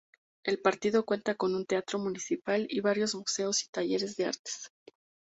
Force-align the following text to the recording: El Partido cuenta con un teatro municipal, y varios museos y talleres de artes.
El 0.43 0.57
Partido 0.59 1.05
cuenta 1.05 1.35
con 1.35 1.53
un 1.53 1.67
teatro 1.67 1.99
municipal, 1.99 2.65
y 2.71 2.79
varios 2.79 3.13
museos 3.13 3.61
y 3.61 3.67
talleres 3.69 4.15
de 4.15 4.25
artes. 4.25 4.71